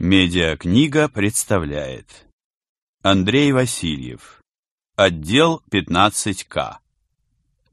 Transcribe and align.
Медиакнига 0.00 1.08
представляет 1.08 2.26
Андрей 3.02 3.52
Васильев 3.52 4.42
Отдел 4.96 5.62
15К 5.70 6.78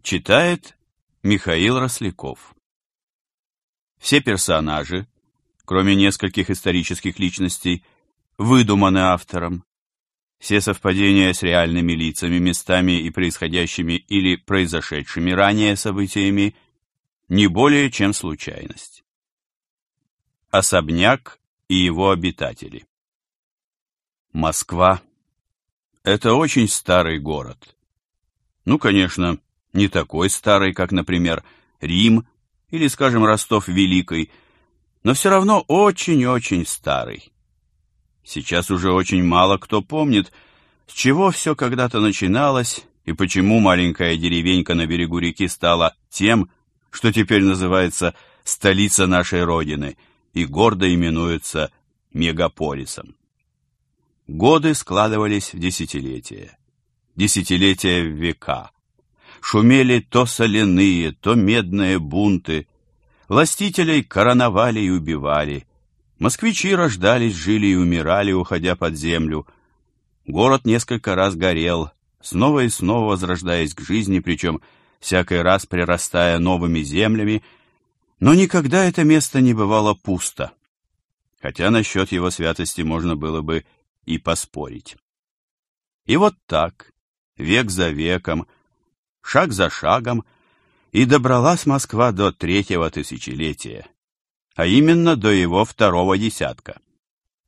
Читает 0.04 0.78
Михаил 1.23 1.79
Росляков 1.79 2.54
Все 3.99 4.21
персонажи, 4.21 5.07
кроме 5.65 5.96
нескольких 5.96 6.52
исторических 6.52 7.18
личностей, 7.18 7.84
выдуманы 8.38 8.99
автором. 8.99 9.63
Все 10.38 10.62
совпадения 10.62 11.33
с 11.33 11.42
реальными 11.42 11.94
лицами, 11.94 12.38
местами 12.38 13.01
и 13.01 13.10
происходящими 13.10 13.94
или 13.94 14.35
произошедшими 14.35 15.31
ранее 15.31 15.76
событиями 15.76 16.55
не 17.30 17.48
более 17.48 17.90
чем 17.90 18.13
случайность. 18.13 19.03
Особняк 20.52 21.41
и 21.72 21.76
его 21.76 22.12
обитатели. 22.12 22.84
Москва– 24.34 25.02
это 26.04 26.34
очень 26.34 26.68
старый 26.68 27.18
город. 27.18 27.78
Ну, 28.66 28.78
конечно, 28.78 29.40
не 29.72 29.88
такой 29.88 30.30
старый, 30.30 30.73
как, 30.73 30.92
например, 30.92 31.45
Рим 31.80 32.28
или, 32.72 32.88
скажем, 32.88 33.23
Ростов 33.23 33.70
Великий, 33.70 34.31
но 35.04 35.14
все 35.14 35.30
равно 35.30 35.62
очень-очень 35.62 36.68
старый. 36.68 37.31
Сейчас 38.22 38.70
уже 38.70 38.92
очень 38.92 39.23
мало 39.23 39.58
кто 39.58 39.81
помнит, 39.81 40.34
с 40.88 40.94
чего 40.94 41.31
все 41.31 41.56
когда-то 41.56 42.02
начиналось 42.02 42.84
и 43.06 43.14
почему 43.14 43.62
маленькая 43.62 44.17
деревенька 44.17 44.76
на 44.76 44.88
берегу 44.88 45.20
реки 45.20 45.48
стала 45.48 45.95
тем, 46.09 46.52
что 46.90 47.14
теперь 47.14 47.45
называется 47.45 48.14
столица 48.44 49.08
нашей 49.08 49.45
Родины– 49.45 49.95
и 50.34 50.45
гордо 50.45 50.94
именуется 50.94 51.71
мегаполисом. 52.13 53.16
Годы 54.27 54.73
складывались 54.76 55.53
в 55.53 55.59
десятилетия, 55.59 56.58
десятилетия 57.16 58.02
в 58.02 58.16
века. 58.16 58.72
Шумели 59.41 60.00
то 60.00 60.25
соляные, 60.25 61.14
то 61.14 61.33
медные 61.33 62.00
бунты, 62.00 62.67
властителей 63.28 64.03
короновали 64.03 64.80
и 64.80 64.89
убивали, 64.89 65.66
москвичи 66.19 66.75
рождались, 66.75 67.36
жили 67.36 67.67
и 67.67 67.75
умирали, 67.75 68.31
уходя 68.31 68.75
под 68.75 68.95
землю. 68.95 69.47
Город 70.28 70.66
несколько 70.66 71.16
раз 71.16 71.36
горел, 71.36 71.89
снова 72.22 72.63
и 72.63 72.69
снова 72.69 73.09
возрождаясь 73.09 73.73
к 73.73 73.81
жизни, 73.81 74.19
причем 74.19 74.61
всякий 75.00 75.38
раз 75.38 75.66
прирастая 75.66 76.38
новыми 76.38 76.81
землями, 76.81 77.44
но 78.22 78.36
никогда 78.36 78.86
это 78.86 79.03
место 79.03 79.41
не 79.41 79.53
бывало 79.53 79.95
пусто, 79.95 80.53
хотя 81.41 81.72
насчет 81.72 82.11
его 82.11 82.30
святости 82.30 82.81
можно 82.81 83.16
было 83.16 83.41
бы 83.41 83.66
и 84.05 84.19
поспорить. 84.19 84.95
И 86.05 86.16
вот 86.17 86.36
так, 86.45 86.94
век 87.36 87.72
за 87.72 87.89
веком, 87.89 88.47
шаг 89.22 89.52
за 89.52 89.72
шагом, 89.72 90.23
и 90.91 91.05
добралась 91.05 91.66
Москва 91.66 92.11
до 92.11 92.31
третьего 92.31 92.91
тысячелетия, 92.91 93.88
а 94.56 94.67
именно 94.67 95.16
до 95.16 95.31
его 95.31 95.66
второго 95.66 96.16
десятка. 96.17 96.80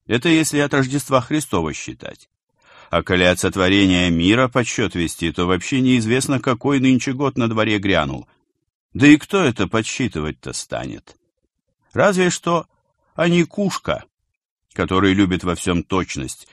Это 0.07 0.27
если 0.27 0.57
от 0.57 0.73
Рождества 0.73 1.21
Христова 1.21 1.73
считать. 1.73 2.29
А 2.89 3.03
коли 3.03 3.23
от 3.23 3.39
сотворения 3.39 4.09
мира 4.09 4.47
подсчет 4.47 4.95
вести, 4.95 5.31
то 5.31 5.45
вообще 5.45 5.81
неизвестно, 5.81 6.39
какой 6.39 6.79
нынче 6.79 7.13
год 7.13 7.37
на 7.37 7.47
дворе 7.47 7.77
грянул— 7.77 8.27
да 8.93 9.07
и 9.07 9.17
кто 9.17 9.43
это 9.43 9.67
подсчитывать-то 9.67 10.53
станет? 10.53 11.17
Разве 11.93 12.29
что 12.29 12.67
Аникушка, 13.15 14.05
который 14.73 15.13
любит 15.13 15.43
во 15.43 15.55
всем 15.55 15.83
точность, 15.83 16.47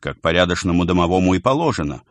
как 0.00 0.20
порядочному 0.20 0.84
домовому 0.84 1.34
и 1.34 1.38
положено. 1.38 2.02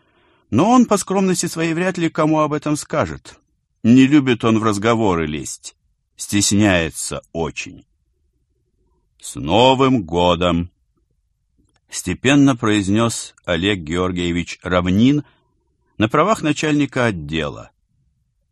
Но 0.51 0.69
он 0.69 0.85
по 0.85 0.97
скромности 0.97 1.47
своей 1.47 1.73
вряд 1.73 1.97
ли 1.97 2.09
кому 2.09 2.39
об 2.39 2.53
этом 2.53 2.75
скажет. 2.75 3.39
Не 3.83 4.07
любит 4.07 4.43
он 4.45 4.59
в 4.59 4.63
разговоры 4.63 5.25
лезть, 5.25 5.75
стесняется 6.15 7.21
очень. 7.33 7.85
«С 9.19 9.35
Новым 9.35 10.03
годом!» 10.03 10.71
Степенно 11.89 12.55
произнес 12.55 13.35
Олег 13.45 13.79
Георгиевич 13.79 14.59
Равнин 14.61 15.23
на 15.97 16.07
правах 16.07 16.41
начальника 16.41 17.05
отдела, 17.05 17.71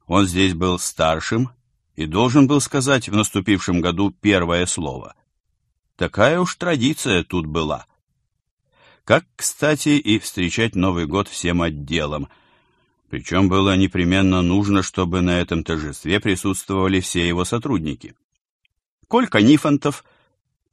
он 0.07 0.25
здесь 0.25 0.53
был 0.53 0.79
старшим 0.79 1.51
и 1.95 2.05
должен 2.05 2.47
был 2.47 2.61
сказать 2.61 3.09
в 3.09 3.15
наступившем 3.15 3.81
году 3.81 4.11
первое 4.11 4.65
слово. 4.65 5.15
Такая 5.97 6.39
уж 6.39 6.55
традиция 6.55 7.23
тут 7.23 7.45
была. 7.45 7.85
Как, 9.03 9.25
кстати, 9.35 9.89
и 9.89 10.19
встречать 10.19 10.75
Новый 10.75 11.05
год 11.05 11.27
всем 11.27 11.61
отделом. 11.61 12.29
Причем 13.09 13.47
было 13.47 13.75
непременно 13.75 14.41
нужно, 14.41 14.83
чтобы 14.83 15.21
на 15.21 15.39
этом 15.39 15.63
торжестве 15.63 16.19
присутствовали 16.19 16.99
все 16.99 17.25
его 17.27 17.45
сотрудники. 17.45 18.15
Колька 19.07 19.41
Нифонтов, 19.41 20.03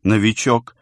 новичок, 0.03 0.75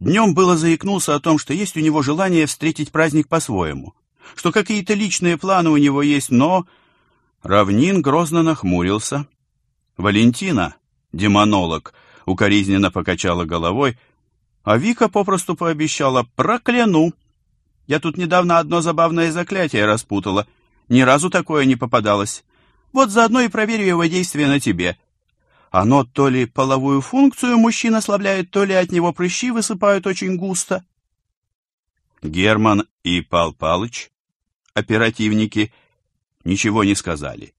днем 0.00 0.34
было 0.34 0.56
заикнулся 0.56 1.14
о 1.14 1.20
том, 1.20 1.38
что 1.38 1.54
есть 1.54 1.76
у 1.76 1.80
него 1.80 2.02
желание 2.02 2.46
встретить 2.46 2.90
праздник 2.90 3.28
по-своему, 3.28 3.94
что 4.34 4.50
какие-то 4.50 4.94
личные 4.94 5.38
планы 5.38 5.70
у 5.70 5.76
него 5.76 6.02
есть, 6.02 6.30
но 6.30 6.66
Равнин 7.42 8.02
грозно 8.02 8.42
нахмурился. 8.42 9.26
Валентина, 9.96 10.76
демонолог, 11.12 11.94
укоризненно 12.26 12.90
покачала 12.90 13.44
головой, 13.44 13.98
а 14.64 14.76
Вика 14.76 15.08
попросту 15.08 15.54
пообещала 15.54 16.26
«прокляну». 16.36 17.12
Я 17.86 18.00
тут 18.00 18.18
недавно 18.18 18.58
одно 18.58 18.80
забавное 18.80 19.32
заклятие 19.32 19.86
распутала. 19.86 20.46
Ни 20.88 21.00
разу 21.00 21.30
такое 21.30 21.64
не 21.64 21.76
попадалось. 21.76 22.44
Вот 22.92 23.10
заодно 23.10 23.40
и 23.40 23.48
проверю 23.48 23.84
его 23.84 24.04
действие 24.04 24.46
на 24.46 24.60
тебе. 24.60 24.98
Оно 25.70 26.04
то 26.04 26.28
ли 26.28 26.44
половую 26.44 27.00
функцию 27.00 27.56
мужчин 27.56 27.94
ослабляет, 27.94 28.50
то 28.50 28.64
ли 28.64 28.74
от 28.74 28.90
него 28.90 29.12
прыщи 29.12 29.50
высыпают 29.50 30.06
очень 30.06 30.36
густо. 30.36 30.84
Герман 32.22 32.86
и 33.04 33.20
Пал 33.20 33.52
Палыч, 33.52 34.10
оперативники,— 34.74 35.72
ничего 36.48 36.82
не 36.82 36.94
сказали, 36.94 37.54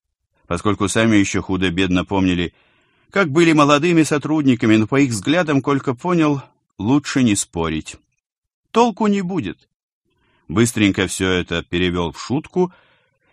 поскольку 0.48 0.90
сами 0.90 1.16
еще 1.16 1.42
худо-бедно 1.42 2.06
помнили, 2.06 2.54
как 3.12 3.30
были 3.30 3.54
молодыми 3.54 4.04
сотрудниками, 4.04 4.76
но 4.76 4.88
по 4.88 5.00
их 5.00 5.12
взглядам 5.12 5.62
Колька 5.62 5.94
понял, 5.94 6.42
лучше 6.78 7.24
не 7.24 7.36
спорить. 7.36 7.98
Толку 8.72 9.08
не 9.08 9.22
будет. 9.22 9.70
Быстренько 10.48 11.08
все 11.08 11.30
это 11.30 11.64
перевел 11.64 12.12
в 12.12 12.20
шутку 12.20 12.74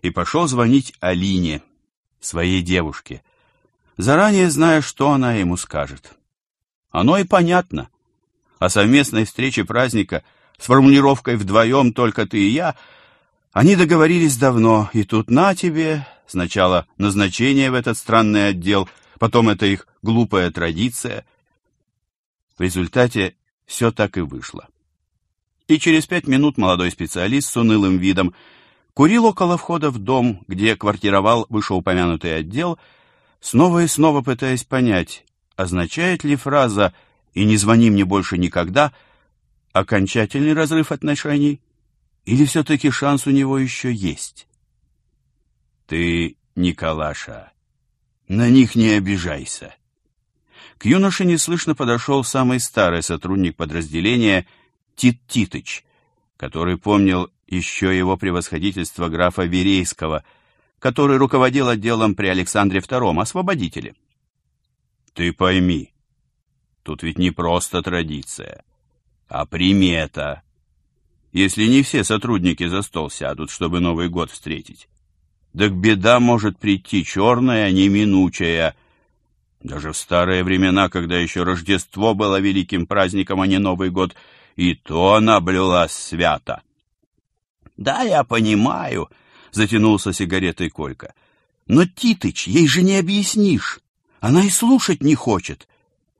и 0.02 0.10
пошел 0.10 0.46
звонить 0.46 0.94
Алине, 1.00 1.62
своей 2.20 2.62
девушке, 2.62 3.22
заранее 3.96 4.50
зная, 4.50 4.82
что 4.82 5.10
она 5.10 5.34
ему 5.34 5.56
скажет. 5.56 6.12
Оно 6.90 7.16
и 7.18 7.24
понятно. 7.24 7.88
О 8.58 8.68
совместной 8.68 9.24
встрече 9.24 9.64
праздника 9.64 10.22
с 10.58 10.66
формулировкой 10.66 11.36
«вдвоем 11.36 11.92
только 11.92 12.26
ты 12.26 12.38
и 12.38 12.50
я» 12.50 12.76
Они 13.56 13.74
договорились 13.74 14.36
давно, 14.36 14.90
и 14.92 15.02
тут 15.04 15.30
на 15.30 15.54
тебе, 15.54 16.06
сначала 16.26 16.86
назначение 16.98 17.70
в 17.70 17.74
этот 17.74 17.96
странный 17.96 18.48
отдел, 18.48 18.86
потом 19.18 19.48
это 19.48 19.64
их 19.64 19.88
глупая 20.02 20.50
традиция. 20.50 21.24
В 22.58 22.60
результате 22.60 23.34
все 23.64 23.90
так 23.90 24.18
и 24.18 24.20
вышло. 24.20 24.68
И 25.68 25.78
через 25.78 26.06
пять 26.06 26.26
минут 26.26 26.58
молодой 26.58 26.90
специалист 26.90 27.48
с 27.48 27.56
унылым 27.56 27.96
видом 27.96 28.34
курил 28.92 29.24
около 29.24 29.56
входа 29.56 29.88
в 29.88 29.96
дом, 29.96 30.44
где 30.46 30.76
квартировал 30.76 31.46
вышеупомянутый 31.48 32.36
отдел, 32.36 32.78
снова 33.40 33.84
и 33.84 33.86
снова 33.86 34.20
пытаясь 34.20 34.64
понять, 34.64 35.24
означает 35.56 36.24
ли 36.24 36.36
фраза 36.36 36.92
«и 37.32 37.46
не 37.46 37.56
звони 37.56 37.88
мне 37.88 38.04
больше 38.04 38.36
никогда» 38.36 38.92
окончательный 39.72 40.52
разрыв 40.52 40.92
отношений 40.92 41.62
или 42.26 42.44
все-таки 42.44 42.90
шанс 42.90 43.26
у 43.26 43.30
него 43.30 43.56
еще 43.56 43.92
есть? 43.92 44.48
Ты, 45.86 46.36
Николаша, 46.56 47.52
на 48.26 48.50
них 48.50 48.74
не 48.74 48.90
обижайся. 48.90 49.74
К 50.76 50.86
юноше 50.86 51.24
неслышно 51.24 51.76
подошел 51.76 52.24
самый 52.24 52.58
старый 52.58 53.02
сотрудник 53.04 53.56
подразделения 53.56 54.46
Тит 54.96 55.24
Титыч, 55.28 55.84
который 56.36 56.76
помнил 56.76 57.30
еще 57.46 57.96
его 57.96 58.16
превосходительство 58.16 59.08
графа 59.08 59.44
Верейского, 59.44 60.24
который 60.80 61.18
руководил 61.18 61.68
отделом 61.68 62.16
при 62.16 62.26
Александре 62.26 62.80
II, 62.80 63.20
освободителе. 63.22 63.94
Ты 65.14 65.32
пойми, 65.32 65.94
тут 66.82 67.04
ведь 67.04 67.18
не 67.18 67.30
просто 67.30 67.82
традиция, 67.82 68.64
а 69.28 69.46
примета, 69.46 70.42
если 71.32 71.66
не 71.66 71.82
все 71.82 72.04
сотрудники 72.04 72.66
за 72.66 72.82
стол 72.82 73.10
сядут, 73.10 73.50
чтобы 73.50 73.80
Новый 73.80 74.08
год 74.08 74.30
встретить. 74.30 74.88
Так 75.56 75.72
беда 75.72 76.20
может 76.20 76.58
прийти 76.58 77.04
черная, 77.04 77.70
неминучая. 77.70 78.76
Даже 79.62 79.92
в 79.92 79.96
старые 79.96 80.44
времена, 80.44 80.88
когда 80.88 81.18
еще 81.18 81.42
Рождество 81.42 82.14
было 82.14 82.40
великим 82.40 82.86
праздником, 82.86 83.40
а 83.40 83.46
не 83.46 83.58
Новый 83.58 83.90
год, 83.90 84.14
и 84.54 84.74
то 84.74 85.14
она 85.14 85.40
блюла 85.40 85.86
свято.— 85.88 86.62
Да, 87.76 88.02
я 88.02 88.24
понимаю,— 88.24 89.10
затянулся 89.50 90.12
сигаретой 90.12 90.70
Колька.— 90.70 91.14
Но, 91.66 91.84
Титыч, 91.84 92.46
ей 92.46 92.66
же 92.68 92.82
не 92.82 92.96
объяснишь. 92.96 93.80
Она 94.20 94.44
и 94.44 94.50
слушать 94.50 95.02
не 95.02 95.14
хочет. 95.14 95.68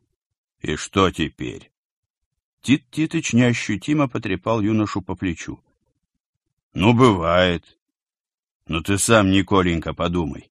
—И 0.62 0.76
что 0.76 1.10
теперь? 1.10 1.70
Тит 2.66 2.90
Титыч 2.90 3.32
неощутимо 3.32 4.08
потрепал 4.08 4.60
юношу 4.60 5.00
по 5.00 5.14
плечу.— 5.14 5.60
Ну, 6.74 6.94
бывает. 6.94 7.78
Но 8.66 8.80
ты 8.80 8.98
сам, 8.98 9.30
Николенька, 9.30 9.94
подумай. 9.94 10.50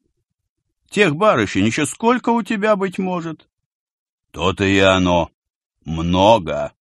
Тех 0.89 1.13
барышень 1.17 1.65
еще 1.65 1.85
сколько 1.85 2.29
у 2.29 2.41
тебя 2.41 2.77
быть 2.77 2.99
может? 2.99 3.49
То-то 4.31 4.63
и 4.63 4.77
оно. 4.77 5.29
Много. 5.83 6.71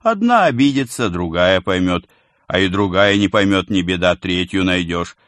Одна 0.00 0.46
обидится, 0.46 1.10
другая 1.10 1.60
поймет, 1.60 2.08
а 2.46 2.58
и 2.58 2.68
другая 2.68 3.18
не 3.18 3.28
поймет, 3.28 3.68
не 3.68 3.82
беда, 3.82 4.16
третью 4.16 4.64
найдешь. 4.64 5.18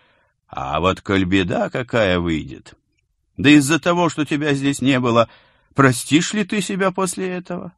А 0.48 0.80
вот 0.80 1.02
коль 1.02 1.26
беда 1.26 1.68
какая 1.68 2.20
выйдет. 2.20 2.72
Да 3.36 3.50
из-за 3.50 3.78
того, 3.80 4.08
что 4.08 4.24
тебя 4.24 4.54
здесь 4.54 4.80
не 4.80 4.98
было, 4.98 5.28
простишь 5.74 6.32
ли 6.32 6.42
ты 6.42 6.62
себя 6.62 6.90
после 6.90 7.28
этого? 7.28 7.74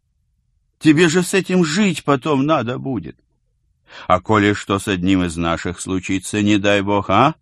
Тебе 0.78 1.08
же 1.08 1.22
с 1.22 1.34
этим 1.34 1.64
жить 1.64 2.04
потом 2.04 2.46
надо 2.46 2.78
будет. 2.78 3.18
А 4.06 4.20
коли 4.20 4.52
что 4.52 4.78
с 4.78 4.86
одним 4.86 5.24
из 5.24 5.36
наших 5.36 5.80
случится, 5.80 6.42
не 6.42 6.58
дай 6.58 6.82
бог, 6.82 7.10
а? 7.10 7.34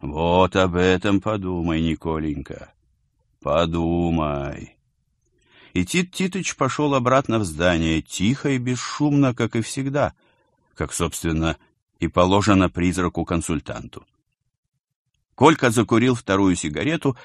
Вот 0.00 0.56
об 0.56 0.76
этом 0.76 1.20
подумай, 1.20 1.80
Николенька. 1.80 2.72
Подумай. 3.40 4.76
И 5.72 5.84
Тит 5.84 6.12
Титыч 6.12 6.56
пошел 6.56 6.94
обратно 6.94 7.40
в 7.40 7.44
здание, 7.44 8.00
тихо 8.00 8.50
и 8.50 8.58
бесшумно, 8.58 9.34
как 9.34 9.56
и 9.56 9.60
всегда, 9.60 10.14
как, 10.74 10.92
собственно, 10.92 11.56
и 11.98 12.06
положено 12.06 12.70
призраку-консультанту. 12.70 14.06
Колька 15.34 15.70
закурил 15.70 16.14
вторую 16.14 16.54
сигарету 16.54 17.16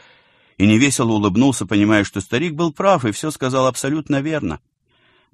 и 0.57 0.65
невесело 0.65 1.11
улыбнулся, 1.11 1.67
понимая, 1.67 2.03
что 2.03 2.21
старик 2.21 2.55
был 2.55 2.73
прав 2.73 3.05
и 3.05 3.11
все 3.11 3.29
сказал 3.29 3.67
абсолютно 3.67 4.19
верно. 4.21 4.59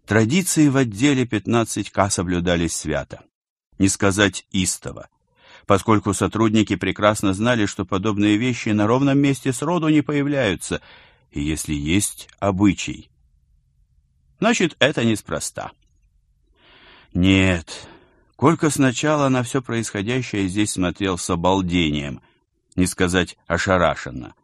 Традиции 0.05 0.67
в 0.67 0.77
отделе 0.77 1.23
15К 1.23 2.09
соблюдались 2.09 2.75
свято. 2.75 3.23
Не 3.79 3.89
сказать 3.89 4.45
истово 4.51 5.09
поскольку 5.65 6.13
сотрудники 6.13 6.75
прекрасно 6.75 7.33
знали, 7.33 7.65
что 7.65 7.85
подобные 7.85 8.37
вещи 8.37 8.69
на 8.69 8.87
ровном 8.87 9.17
месте 9.17 9.51
сроду 9.51 9.89
не 9.89 10.01
появляются, 10.01 10.81
и 11.31 11.41
если 11.41 11.73
есть 11.73 12.29
обычай. 12.39 13.09
Значит, 14.39 14.75
это 14.79 15.03
неспроста. 15.03 15.71
Нет, 17.13 17.87
Колька 18.35 18.69
сначала 18.69 19.29
на 19.29 19.43
все 19.43 19.61
происходящее 19.61 20.47
здесь 20.47 20.71
смотрел 20.71 21.17
с 21.17 21.29
обалдением, 21.29 22.21
не 22.75 22.85
сказать 22.85 23.37
ошарашенно. 23.47 24.35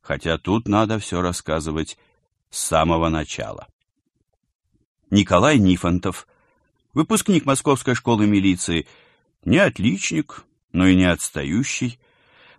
Хотя 0.00 0.38
тут 0.38 0.68
надо 0.68 0.98
все 0.98 1.20
рассказывать 1.20 1.98
с 2.50 2.58
самого 2.58 3.08
начала. 3.08 3.68
Николай 5.10 5.58
Нифонтов, 5.58 6.26
выпускник 6.94 7.44
Московской 7.44 7.94
школы 7.94 8.26
милиции, 8.26 8.86
не 9.44 9.58
отличник, 9.58 10.44
но 10.72 10.86
и 10.86 10.94
не 10.94 11.04
отстающий, 11.04 11.98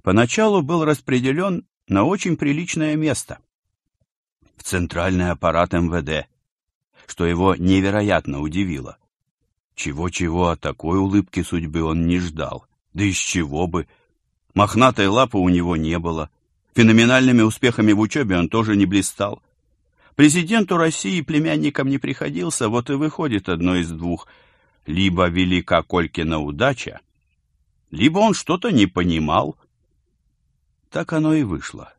поначалу 0.04 0.62
был 0.62 0.86
распределен 0.86 1.66
на 1.88 2.04
очень 2.04 2.38
приличное 2.38 2.96
место— 2.96 3.40
в 4.62 4.64
центральный 4.64 5.32
аппарат 5.32 5.74
МВД, 5.74 6.28
что 7.08 7.26
его 7.26 7.56
невероятно 7.56 8.42
удивило. 8.42 8.98
Чего-чего 9.74 10.50
от 10.50 10.62
такой 10.62 11.00
улыбки 11.00 11.42
судьбы 11.42 11.82
он 11.82 12.06
не 12.06 12.20
ждал. 12.20 12.68
Да 12.94 13.04
из 13.04 13.18
чего 13.18 13.66
бы? 13.66 13.88
Мохнатой 14.54 15.08
лапы 15.08 15.40
у 15.40 15.50
него 15.50 15.78
не 15.78 15.98
было. 15.98 16.30
Феноменальными 16.76 17.42
успехами 17.42 17.92
в 17.92 18.00
учебе 18.00 18.38
он 18.38 18.50
тоже 18.50 18.76
не 18.76 18.86
блистал. 18.86 19.42
Президенту 20.16 20.78
России 20.78 21.22
племянником 21.22 21.90
не 21.90 21.98
приходился, 21.98 22.70
вот 22.70 22.90
и 22.90 22.94
выходит 22.94 23.50
одно 23.50 23.76
из 23.76 23.90
двух— 23.90 24.28
либо 24.86 25.28
велика 25.28 25.84
Колькина 25.84 26.40
удача, 26.40 27.02
либо 27.92 28.20
он 28.20 28.34
что-то 28.34 28.72
не 28.72 28.88
понимал. 28.88 29.58
Так 30.90 31.14
оно 31.14 31.34
и 31.34 31.44
вышло. 31.44 31.94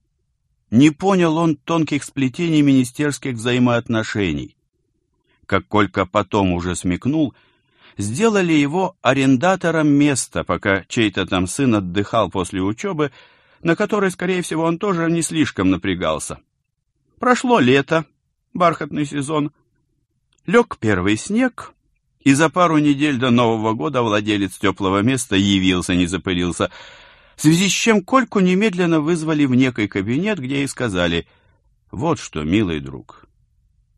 Не 0.70 0.90
понял 0.90 1.36
он 1.36 1.56
тонких 1.56 2.02
сплетений 2.02 2.62
министерских 2.62 3.34
взаимоотношений. 3.34 4.56
Как 5.46 5.66
Колька 5.68 6.06
потом 6.06 6.52
уже 6.52 6.74
смекнул, 6.74 7.34
сделали 7.98 8.52
его 8.52 8.96
арендатором 9.02 9.88
места, 9.88 10.44
пока 10.44 10.84
чей-то 10.84 11.26
там 11.26 11.46
сын 11.46 11.74
отдыхал 11.74 12.30
после 12.30 12.62
учебы, 12.62 13.12
на 13.62 13.76
которой, 13.76 14.10
скорее 14.10 14.42
всего, 14.42 14.64
он 14.64 14.78
тоже 14.78 15.10
не 15.10 15.22
слишком 15.22 15.70
напрягался. 15.70 16.40
Прошло 17.22 17.60
лето, 17.60 18.04
бархатный 18.52 19.06
сезон. 19.06 19.52
Лег 20.44 20.76
первый 20.80 21.16
снег, 21.16 21.72
и 22.18 22.34
за 22.34 22.50
пару 22.50 22.78
недель 22.78 23.16
до 23.16 23.30
Нового 23.30 23.74
года 23.74 24.02
владелец 24.02 24.58
теплого 24.58 25.02
места 25.02 25.36
явился, 25.36 25.94
не 25.94 26.06
запылился, 26.06 26.72
в 27.36 27.42
связи 27.42 27.68
с 27.68 27.70
чем 27.70 28.02
Кольку 28.02 28.40
немедленно 28.40 29.00
вызвали 29.00 29.44
в 29.44 29.54
некий 29.54 29.86
кабинет, 29.86 30.40
где 30.40 30.64
и 30.64 30.66
сказали 30.66 31.28
«Вот 31.92 32.18
что, 32.18 32.42
милый 32.42 32.80
друг, 32.80 33.26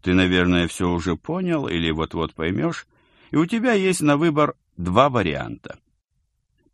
ты, 0.03 0.13
наверное, 0.13 0.69
все 0.69 0.91
уже 0.91 1.17
понял 1.17 1.67
или 1.67 1.91
вот-вот 1.93 2.35
поймешь, 2.35 2.87
и 3.31 3.37
у 3.37 3.47
тебя 3.47 3.73
есть 3.73 4.03
на 4.03 4.19
выбор 4.19 4.55
два 4.77 5.09
варианта. 5.09 5.79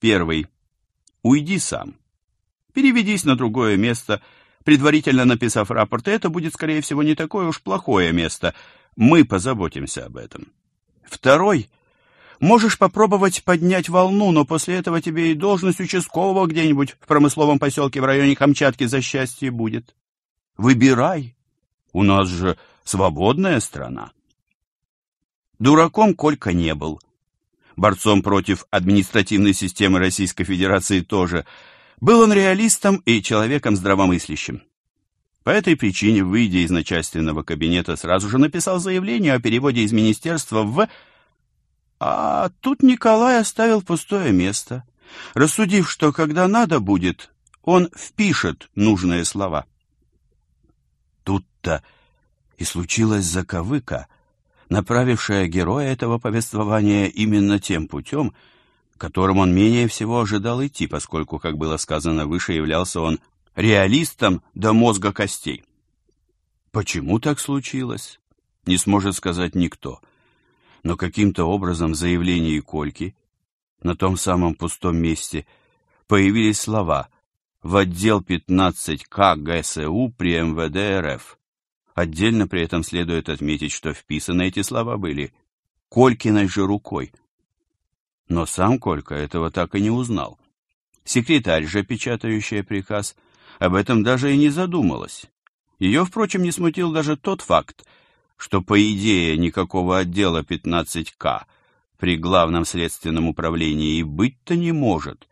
Первый— 0.00 0.49
уйди 1.23 1.61
сам, 1.61 1.94
переведись 2.75 3.23
на 3.23 3.37
другое 3.37 3.76
место, 3.76 4.20
предварительно 4.64 5.24
написав 5.24 5.70
рапорт, 5.70 6.08
и 6.08 6.12
это 6.12 6.28
будет, 6.28 6.54
скорее 6.54 6.80
всего, 6.80 7.02
не 7.02 7.14
такое 7.14 7.46
уж 7.46 7.60
плохое 7.60 8.12
место, 8.12 8.54
мы 8.96 9.24
позаботимся 9.24 10.06
об 10.06 10.16
этом». 10.16 10.48
Второй— 11.04 11.68
можешь 12.40 12.78
попробовать 12.78 13.44
поднять 13.44 13.88
волну, 13.88 14.32
но 14.32 14.44
после 14.44 14.76
этого 14.76 15.00
тебе 15.00 15.30
и 15.30 15.34
должность 15.34 15.80
участкового 15.80 16.46
где-нибудь 16.46 16.96
в 17.00 17.06
промысловом 17.06 17.58
поселке 17.58 18.00
в 18.00 18.04
районе 18.04 18.34
Камчатки 18.34 18.84
за 18.84 19.00
счастье 19.00 19.50
будет. 19.50 19.94
Выбирай. 20.56 21.36
У 21.92 22.02
нас 22.02 22.28
же 22.28 22.58
свободная 22.84 23.60
страна. 23.60 24.12
Дураком 25.58 26.14
Колька 26.14 26.52
не 26.52 26.74
был. 26.74 27.00
Борцом 27.76 28.22
против 28.22 28.64
административной 28.70 29.55
системы 29.55 29.98
Российской 29.98 30.44
Федерации 30.44 31.00
тоже. 31.00 31.46
Был 32.00 32.20
он 32.20 32.32
реалистом 32.32 32.96
и 33.04 33.22
человеком 33.22 33.76
здравомыслящим. 33.76 34.62
По 35.44 35.50
этой 35.50 35.76
причине, 35.76 36.24
выйдя 36.24 36.58
из 36.58 36.70
начальственного 36.70 37.42
кабинета, 37.42 37.96
сразу 37.96 38.28
же 38.28 38.38
написал 38.38 38.78
заявление 38.78 39.34
о 39.34 39.40
переводе 39.40 39.82
из 39.82 39.92
министерства 39.92 40.62
в... 40.62 40.88
А 41.98 42.50
тут 42.60 42.82
Николай 42.82 43.38
оставил 43.38 43.82
пустое 43.82 44.32
место, 44.32 44.84
рассудив, 45.34 45.90
что 45.90 46.12
когда 46.12 46.48
надо 46.48 46.80
будет, 46.80 47.30
он 47.62 47.90
впишет 47.94 48.70
нужные 48.74 49.26
слова. 49.26 49.66
Тут-то 51.24 51.82
и 52.56 52.64
случилась 52.64 53.24
заковыка, 53.24 54.06
направившая 54.70 55.46
героя 55.48 55.92
этого 55.92 56.19
повествования 56.19 57.06
именно 57.06 57.58
тем 57.58 57.88
путем, 57.88 58.32
которым 59.00 59.38
он 59.38 59.54
менее 59.54 59.88
всего 59.88 60.20
ожидал 60.20 60.62
идти, 60.62 60.86
поскольку, 60.86 61.38
как 61.38 61.56
было 61.56 61.78
сказано 61.78 62.26
выше, 62.26 62.52
являлся 62.52 63.00
он 63.00 63.19
реалистом 63.56 64.42
до 64.52 64.74
мозга 64.74 65.10
костей. 65.10 65.64
Почему 66.70 67.19
так 67.19 67.40
случилось, 67.40 68.20
не 68.66 68.76
сможет 68.76 69.16
сказать 69.16 69.54
никто. 69.54 70.02
Но 70.82 70.98
каким-то 70.98 71.46
образом 71.46 71.92
в 71.92 71.94
заявлении 71.94 72.60
Кольки 72.60 73.16
на 73.82 73.96
том 73.96 74.19
самом 74.19 74.54
пустом 74.54 74.98
месте 74.98 75.46
появились 76.06 76.60
слова 76.60 77.08
«в 77.62 77.76
отдел 77.76 78.20
15К 78.20 79.36
ГСУ 79.36 80.14
при 80.14 80.38
МВД 80.42 81.06
РФ». 81.06 81.38
Отдельно 81.94 82.46
при 82.46 82.64
этом 82.64 82.82
следует 82.82 83.30
отметить, 83.30 83.72
что 83.72 83.94
вписаны 83.94 84.48
эти 84.48 84.60
слова 84.60 84.98
были 84.98 85.32
Колькиной 85.88 86.48
же 86.48 86.66
рукой. 86.66 87.12
Но 88.31 88.46
сам 88.46 88.79
Колька 88.79 89.17
этого 89.17 89.51
так 89.51 89.75
и 89.75 89.81
не 89.81 89.91
узнал. 89.91 90.39
Секретарь 91.05 91.67
же, 91.67 91.82
печатающая 91.82 92.63
приказ,— 92.63 93.17
об 93.58 93.75
этом 93.75 94.03
даже 94.03 94.32
и 94.32 94.39
не 94.39 94.49
задумалась. 94.49 95.27
Ее, 95.79 96.05
впрочем, 96.05 96.43
не 96.43 96.53
смутил 96.53 96.93
даже 96.93 97.17
тот 97.17 97.43
факт, 97.43 97.84
что, 98.37 98.63
по 98.63 98.81
идее, 98.81 99.37
никакого 99.37 99.99
отдела 99.99 100.43
15К 100.43 101.43
при 101.99 102.17
главном 102.17 102.65
следственном 102.65 103.29
управлении 103.29 103.99
и 103.99 104.03
быть-то 104.03 104.56
не 104.56 104.72
может. 104.72 105.29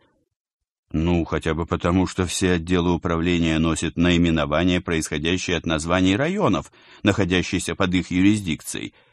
Ну, 0.91 1.23
хотя 1.25 1.55
бы 1.55 1.65
потому, 1.65 2.05
что 2.05 2.27
все 2.27 2.53
отделы 2.53 2.93
управления 2.93 3.57
носят 3.57 3.95
наименования, 3.97 4.81
происходящие 4.81 5.57
от 5.57 5.65
названий 5.65 6.15
районов, 6.15 6.71
находящихся 7.01 7.75
под 7.75 7.93
их 7.95 8.11
юрисдикцией– 8.11 8.93